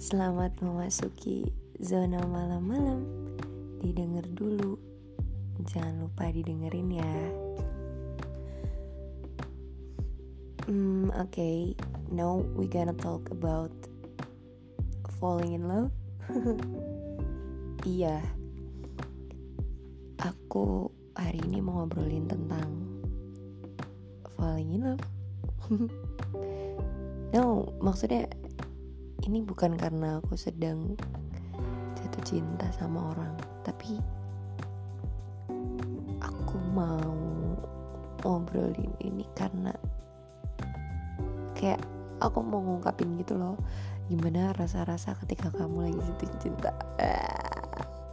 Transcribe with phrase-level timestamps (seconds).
[0.00, 1.44] Selamat memasuki
[1.76, 3.04] zona malam-malam.
[3.84, 4.80] Didengar dulu.
[5.68, 7.14] Jangan lupa didengerin ya.
[10.64, 11.28] Hmm, oke.
[11.28, 11.76] Okay.
[12.08, 13.68] Now we gonna talk about
[15.20, 15.92] falling in love.
[17.84, 18.24] iya.
[20.16, 22.72] Aku hari ini mau ngobrolin tentang
[24.32, 25.04] falling in love.
[27.36, 28.39] no, maksudnya
[29.30, 30.98] ini bukan karena aku sedang
[31.94, 33.30] jatuh cinta sama orang,
[33.62, 33.94] tapi
[36.18, 37.14] aku mau
[38.26, 39.70] ngobrolin ini karena
[41.54, 41.78] kayak
[42.18, 43.54] aku mau ngungkapin gitu loh
[44.10, 46.74] gimana rasa-rasa ketika kamu lagi jatuh cinta.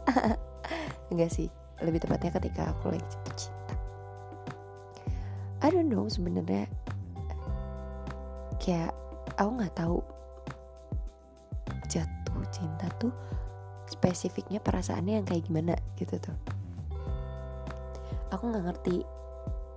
[1.10, 1.50] Enggak sih
[1.82, 3.74] lebih tepatnya ketika aku lagi jatuh cinta.
[5.66, 6.70] I don't know sebenarnya
[8.62, 8.94] kayak
[9.34, 9.98] aku nggak tahu
[12.50, 13.12] cinta tuh
[13.88, 16.36] spesifiknya perasaannya yang kayak gimana gitu tuh.
[18.28, 19.04] Aku nggak ngerti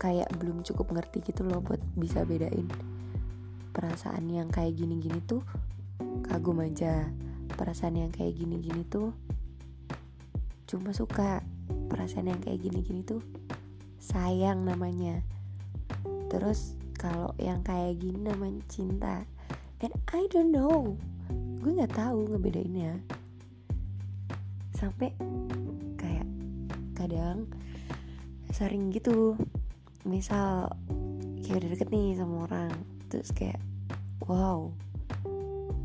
[0.01, 2.67] kayak belum cukup ngerti gitu loh buat bisa bedain
[3.71, 5.41] perasaan yang kayak gini-gini tuh.
[6.27, 7.07] Kagum aja
[7.55, 9.15] perasaan yang kayak gini-gini tuh
[10.67, 11.43] cuma suka
[11.91, 13.19] perasaan yang kayak gini-gini tuh
[13.99, 15.19] sayang namanya.
[16.31, 19.27] Terus kalau yang kayak gini namanya cinta
[19.83, 20.95] and I don't know
[21.61, 22.99] gue nggak tahu ngebedainnya.
[24.75, 25.13] Sampai
[25.99, 26.27] kayak
[26.97, 27.47] kadang
[28.51, 29.37] sering gitu.
[30.03, 30.73] Misal
[31.45, 32.73] kayak udah deket nih sama orang
[33.07, 33.61] terus kayak
[34.25, 34.71] wow.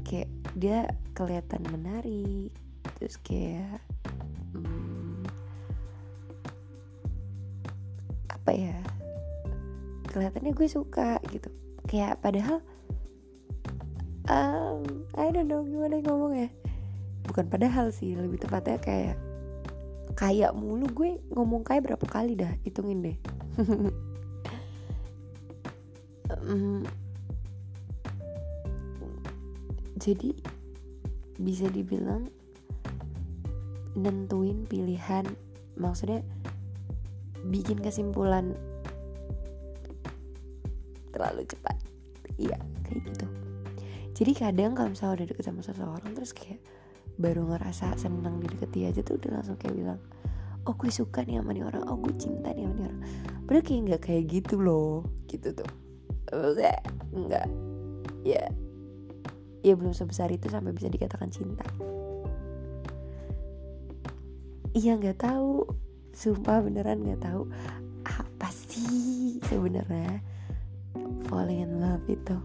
[0.07, 2.53] Kayak dia kelihatan menarik
[2.97, 3.83] terus kayak
[4.57, 5.27] hmm,
[8.33, 8.79] apa ya
[10.09, 11.53] kelihatannya gue suka gitu.
[11.85, 12.65] Kayak padahal
[14.31, 14.83] um,
[15.19, 16.49] I don't know gimana ngomong ya
[17.27, 19.17] bukan padahal sih lebih tepatnya kayak
[20.17, 23.19] kayak mulu gue ngomong kayak berapa kali dah hitungin deh.
[26.27, 26.83] Um,
[29.95, 30.35] jadi
[31.39, 32.27] bisa dibilang
[33.95, 35.23] nentuin pilihan
[35.79, 36.27] maksudnya
[37.47, 38.59] bikin kesimpulan
[41.15, 41.79] terlalu cepat.
[42.43, 43.46] Iya kayak gitu
[44.17, 46.65] jadi kadang kalau misalnya udah deket sama seseorang terus kayak
[47.21, 50.01] baru ngerasa seneng dideketi aja tuh udah langsung kayak bilang
[50.67, 53.01] oh gue suka nih sama nih orang oh gue cinta nih sama nih orang.
[53.47, 55.71] Padahal kayak nggak kayak gitu loh gitu tuh.
[56.35, 56.77] Maksudnya
[57.15, 57.47] nggak
[58.27, 58.43] ya
[59.63, 61.63] ya belum sebesar itu sampai bisa dikatakan cinta.
[64.75, 65.63] Iya nggak tahu.
[66.11, 67.47] Sumpah beneran nggak tahu.
[68.03, 70.19] Apa sih sebenarnya
[71.31, 72.37] falling in love itu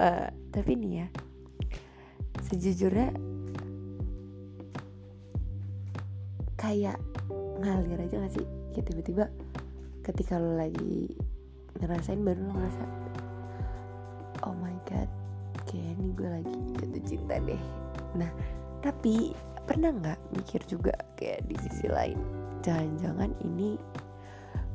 [0.00, 1.06] uh, tapi nih ya
[2.46, 3.10] sejujurnya
[6.56, 6.98] kayak
[7.60, 8.46] ngalir aja gak sih?
[8.72, 9.24] Kayak tiba-tiba
[10.06, 11.10] ketika lo lagi
[11.82, 12.84] ngerasain baru lo ngerasa
[14.46, 15.10] oh my god
[15.66, 17.62] kayak ini gue lagi jatuh cinta deh.
[18.14, 18.30] Nah
[18.84, 19.34] tapi
[19.66, 22.16] pernah nggak mikir juga kayak di sisi lain
[22.62, 23.74] jangan-jangan ini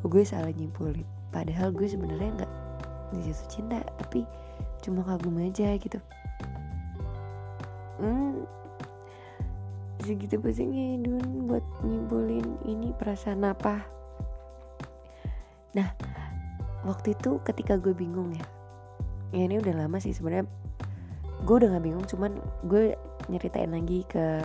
[0.03, 2.53] gue salah nyimpulin padahal gue sebenarnya nggak
[3.23, 4.27] jatuh cinta tapi
[4.81, 5.97] cuma kagum aja gitu.
[8.01, 8.43] Hmm.
[10.01, 13.85] Segitu pusingnya Dun buat nyimpulin ini perasaan apa.
[15.77, 15.89] Nah
[16.81, 18.45] waktu itu ketika gue bingung ya
[19.31, 20.49] ya ini udah lama sih sebenarnya
[21.45, 22.97] gue udah gak bingung cuman gue
[23.29, 24.43] nyeritain lagi ke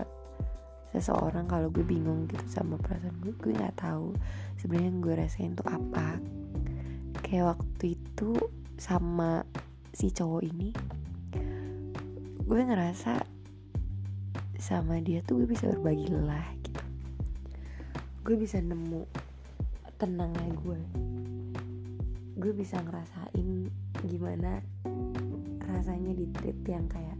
[0.95, 4.17] seseorang kalau gue bingung gitu sama perasaan gue gue nggak tahu
[4.57, 6.17] sebenarnya yang gue rasain tuh apa.
[7.21, 8.33] Kayak waktu itu
[8.81, 9.43] sama
[9.97, 10.77] si cowok ini
[12.45, 13.17] gue ngerasa
[14.61, 16.85] sama dia tuh gue bisa berbagi lelah gitu.
[18.21, 19.09] Gue bisa nemu
[19.97, 20.81] tenangnya gue.
[22.37, 23.73] Gue bisa ngerasain
[24.05, 24.61] gimana
[25.65, 27.17] rasanya di treat yang kayak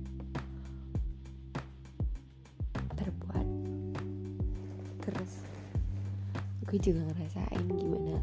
[2.93, 3.47] terbuat
[5.01, 5.33] terus
[6.69, 8.21] gue juga ngerasain gimana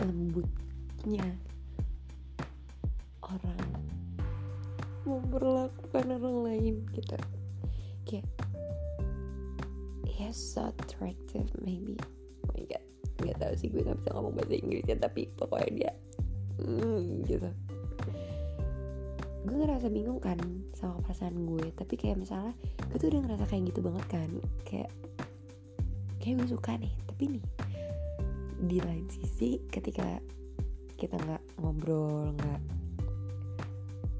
[0.00, 1.49] lembutnya
[6.18, 7.16] orang lain gitu.
[8.08, 8.26] Kayak
[10.18, 11.96] yes so attractive maybe.
[12.46, 12.84] Oh my god
[13.20, 15.92] nggak tahu sih gue nggak bisa ngomong bahasa Inggrisnya tapi pokoknya dia
[16.64, 17.50] mm, gitu.
[19.40, 20.40] Gue ngerasa bingung kan
[20.76, 22.52] sama perasaan gue tapi kayak misalnya
[22.88, 24.30] gue tuh udah ngerasa kayak gitu banget kan
[24.64, 24.90] kayak
[26.20, 27.44] kayak gue suka nih tapi nih
[28.60, 30.20] di lain sisi ketika
[31.00, 32.60] kita nggak ngobrol nggak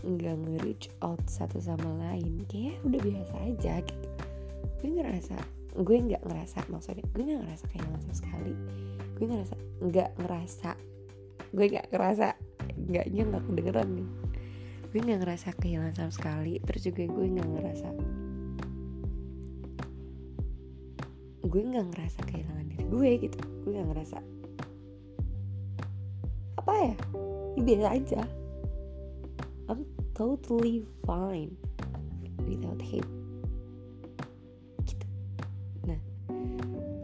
[0.01, 2.45] nggak nge-reach out satu sama lain.
[2.49, 4.09] Kayak udah biasa aja gitu.
[4.81, 5.37] Gue ngerasa
[5.71, 8.53] gue nggak ngerasa maksudnya gue nggak ngerasa kehilangan sama sekali.
[9.17, 9.55] Gue ngerasa
[9.85, 10.71] nggak ngerasa
[11.51, 12.27] gue nggak ngerasa
[12.91, 14.09] nggaknya nggak kedengeran nih.
[14.91, 17.89] Gue nggak ngerasa kehilangan sama sekali terus juga gue nggak ngerasa
[21.51, 23.39] gue nggak ngerasa kehilangan diri gue gitu.
[23.67, 24.19] Gue nggak ngerasa
[26.61, 26.95] apa ya?
[27.59, 28.40] Ya biasa aja
[30.21, 31.57] totally fine
[32.45, 33.01] without him
[34.85, 35.09] gitu.
[35.89, 35.97] Nah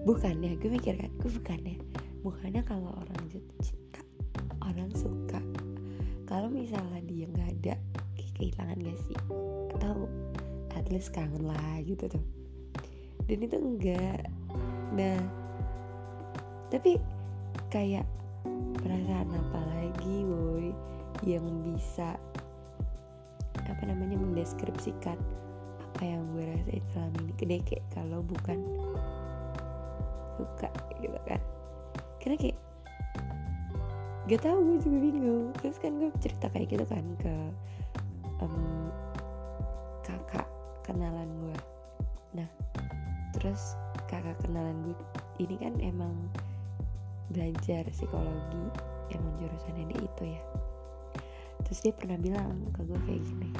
[0.05, 1.81] bukannya gue mikir kan gue bukannya
[2.21, 4.05] bukannya kalau orang jatuh cinta
[4.61, 5.41] orang suka.
[6.29, 7.75] Kalau misalnya dia nggak ada
[8.37, 9.17] kehilangan gak sih?
[9.81, 10.12] Atau
[10.77, 12.25] at least kangen lah gitu tuh.
[13.25, 14.29] Dan itu enggak
[14.93, 15.19] nah
[16.69, 17.01] tapi
[17.73, 18.05] kayak
[18.77, 20.69] perasaan apa lagi boy
[21.25, 22.21] yang bisa
[23.76, 25.20] apa namanya mendeskripsikan
[25.84, 28.58] apa yang gue rasain selama ini gede kayak kalau bukan
[30.37, 30.69] suka
[31.00, 31.40] gitu kan.
[32.20, 32.58] Karena kayak
[34.26, 35.44] gak tau gue juga bingung.
[35.61, 37.34] Terus kan gue cerita kayak gitu kan ke
[38.40, 38.88] um,
[40.05, 40.49] kakak
[40.84, 41.58] kenalan gue.
[42.40, 42.49] Nah
[43.37, 43.76] terus
[44.08, 44.96] kakak kenalan gue
[45.40, 46.17] ini kan emang
[47.28, 48.64] belajar psikologi
[49.12, 50.43] emang jurusannya dia itu ya
[51.67, 53.51] terus dia pernah bilang ke gue kayak gini.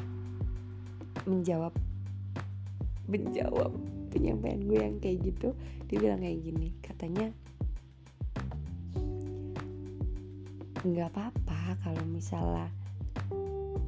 [1.27, 1.75] Menjawab.
[3.11, 3.71] Menjawab
[4.09, 5.51] penyampaian gue yang kayak gitu.
[5.91, 7.27] Dia bilang kayak gini katanya
[10.87, 12.71] nggak apa-apa kalau misalnya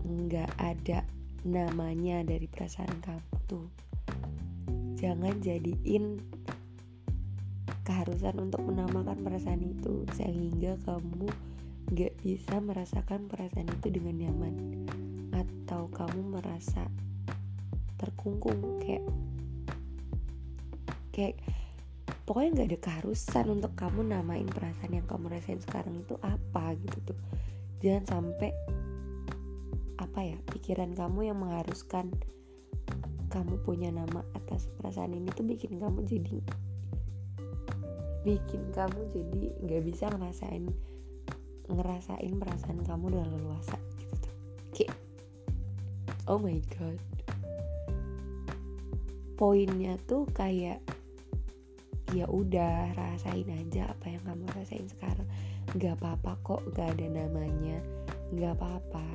[0.03, 1.07] nggak ada
[1.47, 3.67] namanya dari perasaan kamu tuh.
[4.99, 6.19] Jangan jadiin
[7.87, 11.31] keharusan untuk menamakan perasaan itu sehingga kamu
[11.89, 14.55] nggak bisa merasakan perasaan itu dengan nyaman.
[15.33, 16.85] Atau kamu merasa
[17.97, 19.05] terkungkung kayak
[21.09, 21.35] kayak
[22.23, 27.13] pokoknya nggak ada keharusan untuk kamu namain perasaan yang kamu rasain sekarang itu apa gitu
[27.13, 27.19] tuh.
[27.81, 28.53] Jangan sampai
[29.99, 32.13] apa ya pikiran kamu yang mengharuskan
[33.29, 36.39] kamu punya nama atas perasaan ini tuh bikin kamu jadi
[38.25, 40.71] bikin kamu jadi nggak bisa ngerasain
[41.69, 44.35] ngerasain perasaan kamu dengan leluasa gitu tuh.
[44.73, 44.93] Kayak
[46.25, 46.99] oh my god.
[49.39, 50.83] Poinnya tuh kayak
[52.09, 55.27] ya udah rasain aja apa yang kamu rasain sekarang.
[55.77, 57.77] Nggak apa-apa kok nggak ada namanya
[58.33, 59.05] nggak apa-apa.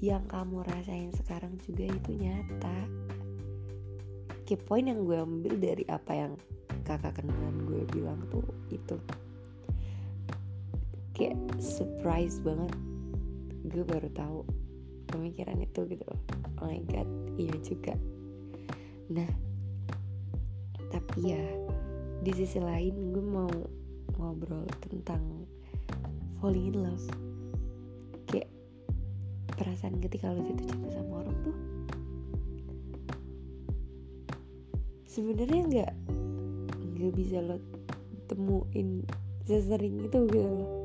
[0.00, 2.78] Yang kamu rasain sekarang juga itu nyata.
[4.48, 6.32] Key point yang gue ambil dari apa yang
[6.82, 8.98] kakak kenalan gue bilang tuh itu
[11.20, 12.72] kayak surprise banget.
[13.68, 14.48] Gue baru tahu
[15.12, 16.08] pemikiran itu gitu.
[16.64, 17.04] Oh my god
[17.36, 17.92] iya juga.
[19.12, 19.28] Nah
[20.88, 21.44] tapi ya
[22.24, 23.52] di sisi lain gue mau
[24.16, 25.20] ngobrol tentang
[26.40, 27.04] falling in love.
[28.24, 28.48] Kayak
[29.60, 31.56] perasaan ketika lo jatuh cinta sama orang tuh
[35.04, 35.92] sebenarnya nggak
[36.96, 37.60] nggak bisa lo
[38.24, 39.04] temuin
[39.44, 40.79] sesering itu gitu loh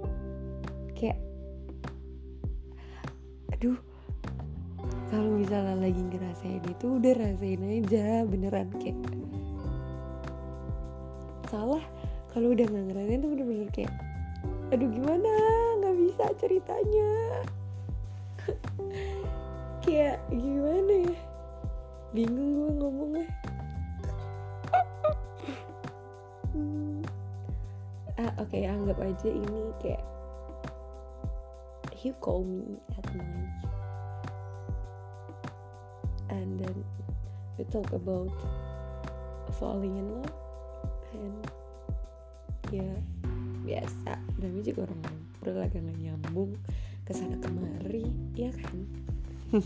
[3.65, 3.81] aduh
[5.09, 8.93] kalau misalnya lagi ngerasain itu udah rasain aja beneran kayak
[11.49, 11.81] salah.
[12.29, 13.93] Kalau udah nggak ngerasain tuh bener-bener kayak
[14.69, 15.33] aduh gimana?
[15.81, 17.13] Nggak bisa ceritanya.
[19.85, 21.17] Kayak gimana ya?
[22.13, 23.27] Bingung gue ngomongnya.
[26.55, 27.03] Hmm.
[28.15, 30.14] ah oke okay, anggap aja ini kayak
[32.05, 33.49] you call me at night.
[36.29, 36.85] And then
[37.57, 38.29] we talk about
[39.57, 40.37] falling in love
[41.17, 41.41] and
[42.69, 42.93] ya
[43.65, 44.21] biasa.
[44.37, 46.51] Namanya juga orang ngobrol agak nggak nyambung
[47.09, 48.05] ke sana kemari
[48.37, 48.77] ya kan?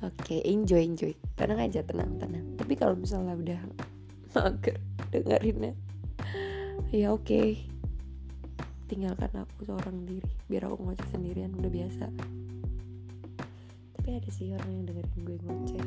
[0.00, 1.12] Oke okay, enjoy enjoy.
[1.36, 2.56] Tenang aja tenang tenang.
[2.56, 3.60] Tapi kalau misalnya udah
[4.32, 4.80] mager
[5.12, 5.76] dengerinnya
[6.90, 7.28] ya oke.
[7.28, 7.69] okay.
[8.90, 12.10] Tinggalkan aku seorang diri biar aku ngoceh sendirian udah biasa.
[13.94, 15.82] Tapi ada sih orang yang dengerin gue ngoceh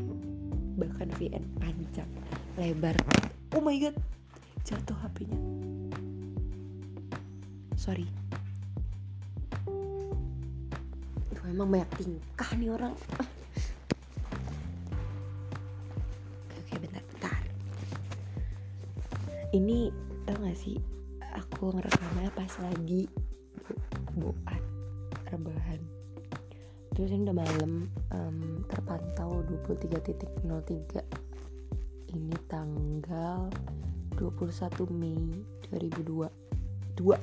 [0.80, 2.08] bahkan VN panjang
[2.56, 2.96] lebar.
[3.52, 4.00] Oh my god
[4.64, 5.36] jatuh HP-nya
[7.76, 8.08] sorry.
[11.36, 12.96] Duh, emang banyak tingkah nih orang.
[16.56, 17.44] Oke bentar bentar.
[19.52, 19.92] Ini
[20.24, 20.93] tau gak sih
[21.64, 23.08] aku ngerekamnya pas lagi
[24.20, 24.64] bu buat
[25.32, 25.80] rebahan.
[26.92, 30.44] Terus ini udah malam um, terpantau 23.03
[32.20, 33.48] ini tanggal
[34.20, 35.40] 21 Mei
[35.72, 37.16] 2002 dua.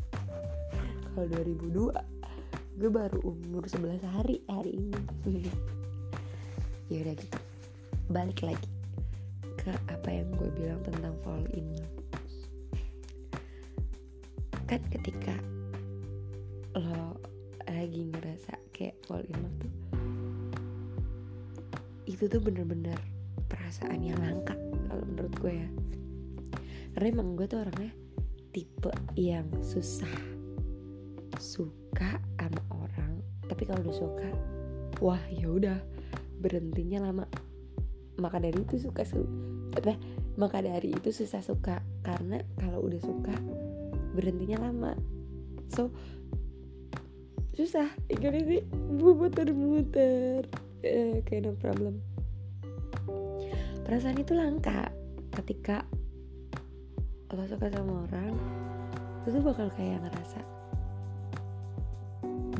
[1.12, 4.96] Kalau 2002 gue baru umur 11 hari hari ini.
[6.88, 7.38] Ya udah gitu.
[8.08, 8.72] Balik lagi
[9.60, 11.68] ke apa yang gue bilang tentang fall in.
[11.76, 11.93] love
[14.74, 15.38] kan ketika
[16.74, 17.14] lo
[17.70, 19.72] lagi ngerasa kayak fall in tuh
[22.10, 22.98] itu tuh bener-bener
[23.46, 24.58] perasaan yang langka
[24.90, 25.68] kalau menurut gue ya.
[26.90, 27.94] Karena emang gue tuh orangnya
[28.50, 30.10] tipe yang susah
[31.38, 34.28] suka sama orang tapi kalau udah suka
[34.98, 35.78] wah ya udah
[36.42, 37.30] berhentinya lama.
[38.18, 39.22] Maka dari itu suka su
[39.78, 39.94] apa?
[40.34, 41.78] Maka dari itu susah suka.
[42.02, 43.38] Karena kalau udah suka
[44.14, 44.92] berhentinya lama.
[45.74, 45.90] So
[47.58, 47.90] susah.
[48.08, 48.62] Gimana sih
[48.94, 50.46] muter-muter
[50.86, 52.00] uh, kayak no problem.
[53.84, 54.88] Perasaan itu langka
[55.34, 55.84] ketika
[57.34, 58.38] lo suka sama orang
[59.26, 60.40] itu bakal kayak ngerasa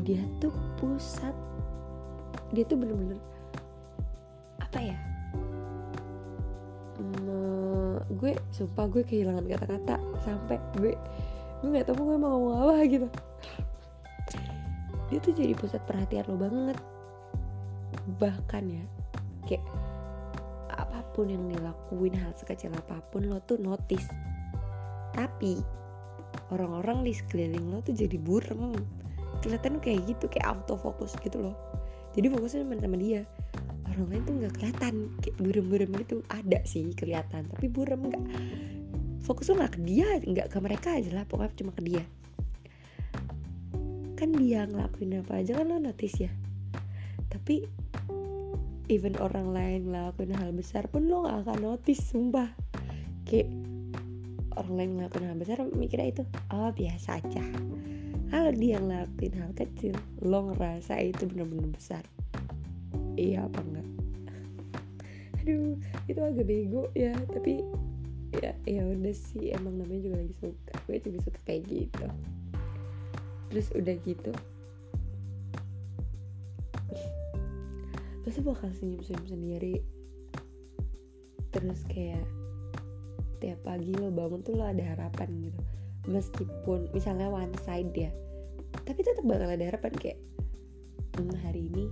[0.05, 1.33] dia tuh pusat.
[2.53, 3.17] Dia tuh bener-bener
[4.61, 4.97] apa ya?
[7.01, 10.93] Hmm, gue sumpah gue kehilangan kata-kata sampai gue
[11.61, 13.07] gue nggak tahu gue mau ngomong apa gitu.
[15.09, 16.77] Dia tuh jadi pusat perhatian lo banget.
[18.19, 18.83] Bahkan ya
[19.45, 19.63] kayak
[20.73, 24.09] apa pun yang dilakuin hal sekecil apa pun lo tuh notice.
[25.15, 25.61] Tapi
[26.51, 28.75] orang-orang di sekeliling lo tuh jadi burem.
[29.39, 31.55] Kelihatan kayak gitu kayak autofocus gitu loh.
[32.17, 33.21] Jadi fokusnya cuma sama dia.
[33.85, 36.25] Orang lain tuh nggak kelihatan kayak burem-burem gitu.
[36.27, 38.23] Ada sih kelihatan tapi burem nggak
[39.25, 42.03] fokus lo nggak ke dia nggak ke mereka aja lah pokoknya cuma ke dia.
[44.13, 46.31] Kan dia ngelakuin apa aja kan lo notice ya.
[47.33, 47.65] Tapi
[48.87, 52.53] even orang lain ngelakuin hal besar pun lo gak akan notice sumpah.
[53.25, 53.49] Kayak
[54.53, 57.43] orang lain ngelakuin hal besar mikirnya itu oh biasa aja.
[58.29, 62.05] Kalau dia ngelakuin hal kecil lo ngerasa itu bener-bener besar.
[63.17, 63.87] Iya apa enggak?
[65.41, 67.65] Aduh itu agak bego ya tapi
[68.33, 70.73] ya ya udah sih emang namanya juga lagi suka.
[70.89, 72.05] Gue juga suka kayak gitu.
[73.53, 74.31] Terus udah gitu.
[78.25, 79.75] Pasti bakal senyum-senyum sendiri.
[81.53, 82.25] Terus kayak
[83.43, 85.61] tiap pagi lo bangun tuh lo ada harapan gitu.
[86.09, 88.11] Meskipun misalnya one side ya
[88.85, 90.19] tapi tetap bakal ada harapan kayak
[91.17, 91.87] hmm, hari ini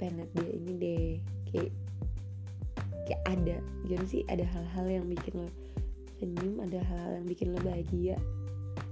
[0.00, 1.06] pengen dia ini deh
[1.50, 1.72] kayak
[3.08, 3.56] kayak ada
[3.88, 4.22] jadi sih.
[4.28, 5.48] Ada hal-hal yang bikin lo
[6.18, 8.20] senyum ada hal-hal yang bikin lo bahagia.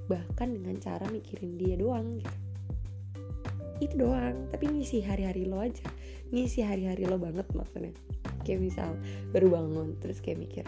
[0.09, 2.37] Bahkan dengan cara mikirin dia doang gitu.
[3.85, 5.85] Itu doang tapi ngisi hari-hari lo aja.
[6.33, 7.93] Ngisi hari-hari lo banget maksudnya.
[8.49, 8.97] Kayak misal
[9.37, 10.67] baru bangun terus kayak mikir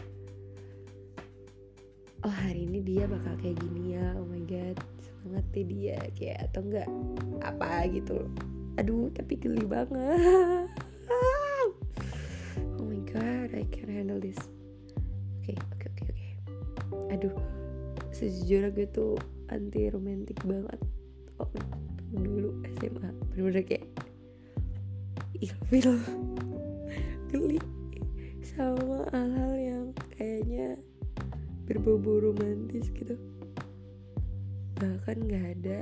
[2.27, 4.13] oh hari ini dia bakal kayak gini ya.
[4.19, 5.99] Oh my god semangat deh dia.
[6.19, 6.89] Kayak atau enggak
[7.47, 8.27] apa gitu
[8.79, 10.71] aduh tapi geli banget
[17.19, 17.35] aduh
[18.15, 19.19] sejujurnya gue tuh
[19.51, 20.79] anti romantik banget.
[21.43, 21.51] Oh,
[22.15, 23.91] dulu SMA bener-bener kayak
[25.43, 25.99] ilfil
[27.27, 27.59] geli.
[28.47, 29.85] Sama hal-hal yang
[30.15, 30.79] kayaknya
[31.67, 33.19] berbau romantis gitu.
[34.79, 35.79] Bahkan nggak ada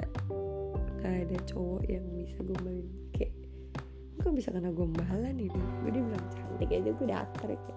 [1.05, 2.89] nggak ada cowok yang bisa gombalin.
[3.13, 3.37] Kayak
[4.25, 5.53] kok bisa kena gombalan ini
[5.85, 7.77] gue bilang cantik aja gue datar kayak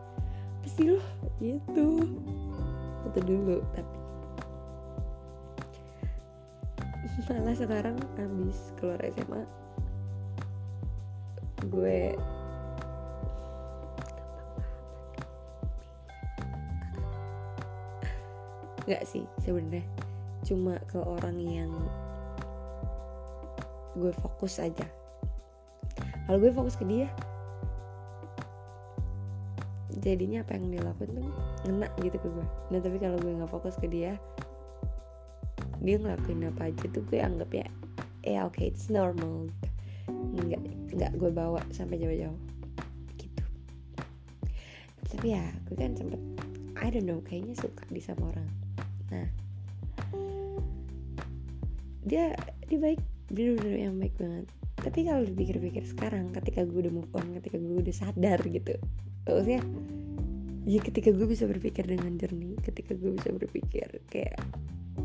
[0.64, 1.04] pasti loh
[1.44, 2.08] gitu
[3.06, 3.98] waktu dulu tapi.
[7.30, 9.44] Malah sekarang habis keluar SMA
[11.70, 12.18] gue
[18.90, 19.86] nggak sih sebenarnya
[20.42, 21.70] cuma ke orang yang
[23.94, 24.88] gue fokus aja.
[26.26, 27.12] Kalau gue fokus ke dia
[29.98, 31.26] jadinya apa yang dia lakuin tuh
[31.66, 32.46] ngena gitu ke gue.
[32.70, 34.14] Nah tapi kalau gue nggak fokus ke dia
[35.80, 37.68] dia ngelakuin apa aja tuh gue anggap ya
[38.22, 39.50] ya oke okay, it's normal.
[40.46, 40.62] Nggak
[40.94, 42.38] nggak gue bawa sampai jauh-jauh.
[43.18, 43.44] Gitu.
[45.10, 46.22] Tapi ya gue kan sempet
[46.80, 48.50] I don't know kayaknya suka di sama orang.
[49.10, 49.28] Nah
[52.06, 52.38] dia
[52.70, 53.02] dia baik.
[53.30, 54.46] Bener-bener yang baik banget.
[54.80, 58.80] Tapi kalau dipikir-pikir sekarang ketika gue udah move on ketika gue udah sadar gitu
[59.28, 59.62] maksudnya
[60.70, 64.38] ya ketika gue bisa berpikir dengan jernih ketika gue bisa berpikir kayak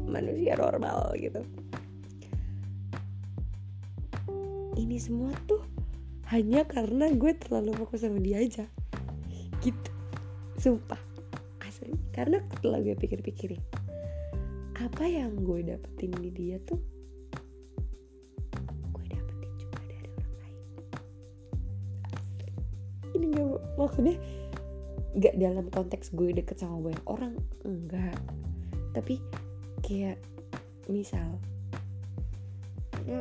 [0.05, 1.41] manusia normal gitu.
[4.75, 5.63] Ini semua tuh
[6.35, 8.67] hanya karena gue terlalu fokus sama dia aja.
[9.63, 9.91] Gitu.
[10.59, 10.99] Sumpah.
[11.63, 11.95] Asli.
[12.11, 13.63] Karena setelah gue pikir-pikirin
[14.75, 16.83] apa yang gue dapetin di dia tuh
[23.87, 24.17] maksudnya
[25.15, 28.19] gak dalam konteks gue deket sama banyak orang enggak.
[28.95, 29.23] Tapi
[29.85, 30.19] kayak
[30.91, 31.39] misal
[33.05, 33.21] ya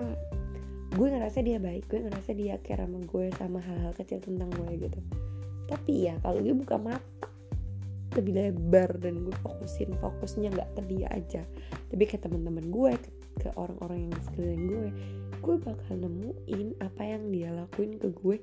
[0.93, 4.89] gue ngerasa dia baik gue ngerasa dia care sama gue sama hal-hal kecil tentang gue
[4.89, 4.99] gitu.
[5.69, 7.29] Tapi ya kalau gue buka mata
[8.13, 11.41] lebih lebar dan gue fokusin fokusnya nggak ke dia aja.
[11.89, 12.91] Tapi ke teman-teman gue
[13.41, 14.89] ke, orang-orang yang sekeliling gue
[15.43, 18.37] gue bakal nemuin apa yang dia lakuin ke gue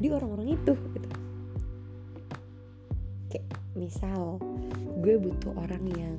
[0.00, 1.08] di orang-orang itu gitu
[3.82, 4.38] misal
[5.02, 6.18] gue butuh orang yang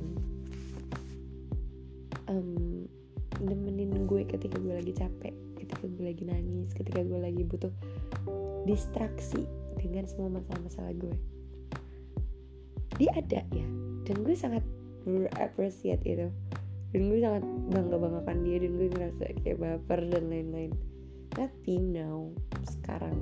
[2.27, 2.83] um,
[3.39, 7.71] nemenin gue ketika gue lagi capek ketika gue lagi nangis ketika gue lagi butuh
[8.67, 9.47] distraksi
[9.79, 11.15] dengan semua masalah-masalah gue.
[12.99, 13.67] Dia ada ya
[14.07, 14.63] dan gue sangat
[15.39, 16.27] appreciate itu.
[16.93, 17.41] Dan gue sangat
[17.73, 20.71] bangga banggakan dia dan gue ngerasa kayak baper dan lain-lain.
[21.33, 22.29] Tapi now
[22.69, 23.17] sekarang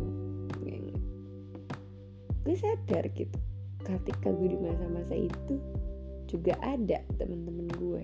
[2.42, 3.38] gue sadar gitu
[3.86, 5.56] ketika gue di masa-masa itu
[6.30, 8.04] juga ada temen-temen gue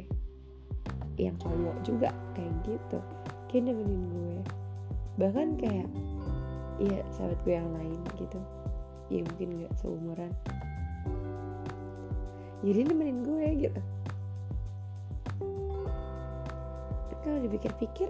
[1.18, 3.00] yang cowok juga kayak gitu.
[3.50, 4.38] Kayak nemenin gue.
[5.18, 5.90] Bahkan kayak
[6.78, 8.40] ya sahabat gue yang lain gitu.
[9.10, 10.32] Ya mungkin nggak seumuran.
[12.62, 13.82] Jadi nemenin gue gitu.
[17.28, 18.10] Kalau dipikir-pikir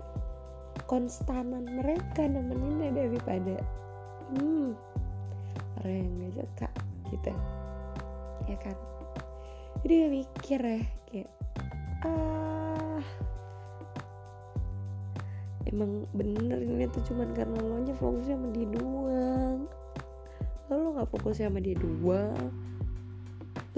[0.85, 3.59] konstanan mereka nemeninnya daripada
[4.31, 4.71] hmm
[5.81, 6.67] orang yang gak suka
[7.11, 7.31] gitu.
[8.47, 8.75] Ya kan?
[9.83, 11.31] Jadi gue mikir ya kayak
[12.05, 13.03] ah
[15.69, 19.59] emang bener ini tuh cuman karena lo nya fokusnya sama dia doang.
[20.67, 22.51] Kalau lo nggak fokus sama dia doang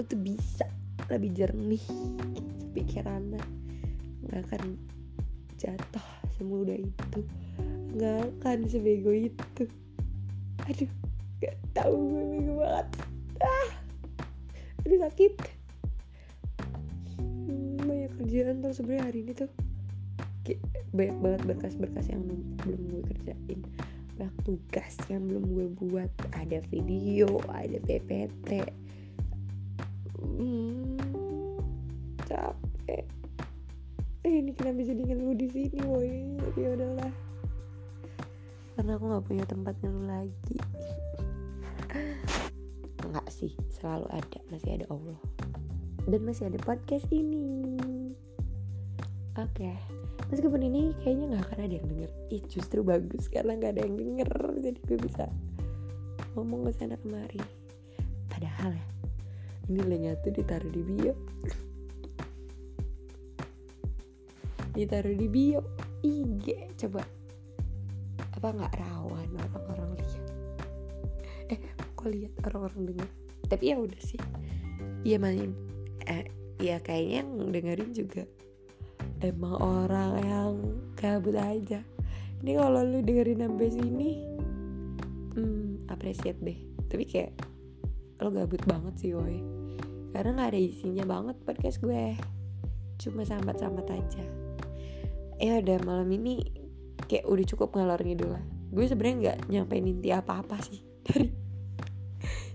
[0.08, 0.66] tuh bisa
[1.12, 1.84] lebih jernih
[2.72, 3.42] pikirannya.
[4.24, 4.62] Nggak akan
[5.60, 6.06] jatuh
[6.40, 7.20] semudah itu.
[7.94, 9.68] Nggak akan sebego itu.
[10.64, 10.90] Aduh
[11.40, 12.88] gak tahu gue bego banget
[13.40, 13.68] ah
[14.84, 15.34] aduh sakit.
[17.20, 19.50] Hmm, banyak kerjaan tuh sebenarnya hari ini tuh.
[20.90, 22.26] Banyak banget berkas-berkas yang
[22.64, 23.60] belum gue kerjain.
[24.18, 26.10] Banyak tugas yang belum gue buat.
[26.34, 28.64] Ada video ada PPT
[30.20, 30.96] hmm,
[32.24, 33.04] capek.
[34.20, 37.12] Eh, ini kenapa jadi ngeluh di sini woi tapi udahlah.
[38.76, 40.56] Karena aku nggak punya tempat ngeluh lagi
[43.40, 45.16] nggak sih selalu ada masih ada Allah.
[46.04, 47.80] Dan masih ada podcast ini.
[49.40, 49.76] Oke okay
[50.30, 52.10] meskipun ini kayaknya nggak akan ada yang denger.
[52.30, 54.30] Ih justru bagus karena nggak ada yang denger.
[54.62, 55.24] Jadi gue bisa
[56.38, 57.42] ngomong ke sana kemari.
[58.30, 58.86] Padahal ya
[59.72, 61.14] ini linknya tuh ditaruh di bio.
[64.76, 65.60] Ditaruh di bio
[66.06, 67.02] IG coba
[68.36, 70.24] apa nggak rawan orang-orang lihat?
[71.50, 71.58] Eh
[71.98, 73.08] kok lihat orang-orang denger
[73.50, 74.20] tapi ya udah sih.
[75.02, 75.50] Iya main
[76.06, 76.30] eh
[76.62, 78.24] ya kayaknya yang dengerin juga
[79.20, 80.52] emang orang yang
[80.94, 81.82] kabut aja.
[82.40, 84.10] Ini kalau lu dengerin sampai sini
[85.34, 86.56] hmm appreciate deh.
[86.86, 87.34] Tapi kayak
[88.22, 89.60] lo gabut banget sih woi
[90.10, 92.14] karena nggak ada isinya banget podcast gue.
[93.00, 94.24] Cuma sambat-sambat aja.
[95.40, 96.44] Ya udah malam ini
[97.08, 98.44] kayak udah cukup ngalor ngidul lah.
[98.70, 100.82] Gue sebenarnya nggak nyampein inti apa-apa sih.
[101.06, 101.30] Dari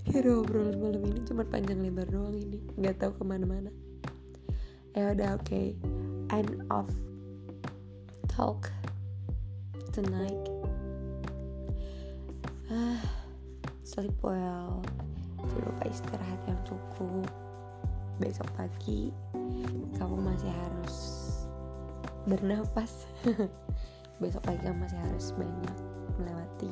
[0.05, 3.73] dari obrolan malam ini cuma panjang lebar doang ini nggak tahu ke mana-mana
[4.93, 5.75] ya udah oke okay
[6.33, 6.89] end of
[8.27, 8.67] talk
[9.95, 10.43] tonight.
[12.67, 12.99] Ah,
[13.87, 14.83] sleep well.
[15.39, 17.29] Jangan lupa istirahat yang cukup.
[18.19, 19.15] Besok pagi
[19.95, 20.95] kamu masih harus
[22.27, 23.07] bernafas.
[24.21, 25.77] Besok pagi kamu masih harus banyak
[26.19, 26.71] melewati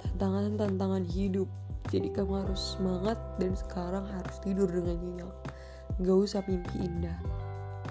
[0.00, 1.48] tantangan-tantangan hidup.
[1.86, 5.34] Jadi kamu harus semangat dan sekarang harus tidur dengan nyenyak.
[6.02, 7.14] Gak usah mimpi indah.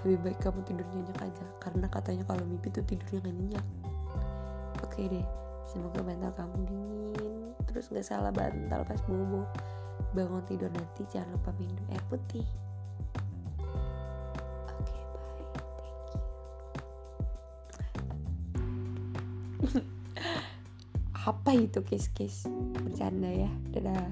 [0.04, 3.66] Lebih baik kamu tidur nyenyak aja karena katanya kalau mimpi tuh tidurnya gak nyenyak.
[4.84, 5.26] Oke deh
[5.64, 7.52] semoga bantal kamu dingin.
[7.64, 9.48] Terus gak salah bantal pas bobo
[10.12, 12.44] bangun tidur nanti jangan lupa minum air putih
[21.26, 22.46] apa itu kiss
[22.86, 24.06] bercanda ya dadah